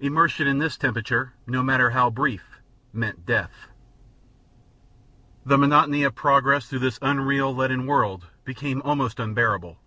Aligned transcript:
Immersion 0.00 0.46
in 0.46 0.56
this 0.56 0.78
temperature, 0.78 1.34
no 1.46 1.62
matter 1.62 1.90
how 1.90 2.08
brief, 2.08 2.60
meant 2.94 3.26
death. 3.26 3.68
The 5.44 5.58
monotony 5.58 6.02
of 6.02 6.14
progress 6.14 6.64
through 6.66 6.78
this 6.78 6.98
unreal, 7.02 7.54
leaden 7.54 7.84
world 7.84 8.26
became 8.46 8.80
almost 8.80 9.20
unbearable. 9.20 9.78